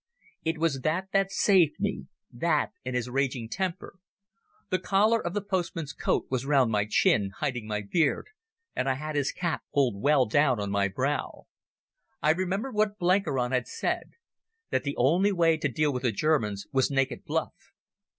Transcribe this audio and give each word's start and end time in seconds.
It 0.43 0.57
was 0.57 0.79
that 0.81 1.09
that 1.13 1.29
saved 1.31 1.75
me, 1.79 2.07
that 2.31 2.71
and 2.83 2.95
his 2.95 3.07
raging 3.07 3.47
temper. 3.47 3.99
The 4.71 4.79
collar 4.79 5.23
of 5.23 5.35
the 5.35 5.43
postman's 5.43 5.93
coat 5.93 6.25
was 6.27 6.43
round 6.43 6.71
my 6.71 6.87
chin, 6.89 7.29
hiding 7.37 7.67
my 7.67 7.81
beard, 7.81 8.25
and 8.75 8.89
I 8.89 8.95
had 8.95 9.15
his 9.15 9.31
cap 9.31 9.61
pulled 9.71 10.01
well 10.01 10.25
down 10.25 10.59
on 10.59 10.71
my 10.71 10.87
brow. 10.87 11.45
I 12.19 12.31
remembered 12.31 12.73
what 12.73 12.97
Blenkiron 12.97 13.51
had 13.51 13.67
said—that 13.67 14.83
the 14.83 14.95
only 14.97 15.31
way 15.31 15.55
to 15.57 15.69
deal 15.69 15.93
with 15.93 16.01
the 16.01 16.11
Germans 16.11 16.65
was 16.71 16.89
naked 16.89 17.23
bluff. 17.23 17.53